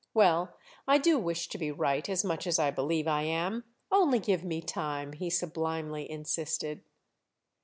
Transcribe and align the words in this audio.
Well, 0.15 0.57
I 0.87 0.97
do 0.97 1.19
wish 1.19 1.47
to 1.49 1.59
be 1.59 1.69
right 1.71 2.09
as 2.09 2.23
much 2.23 2.47
as 2.47 2.57
I 2.57 2.71
believe 2.71 3.07
I 3.07 3.21
am. 3.21 3.65
Only 3.91 4.17
give 4.17 4.43
me 4.43 4.59
time!" 4.59 5.13
he 5.13 5.29
sublimely 5.29 6.09
insisted. 6.09 6.83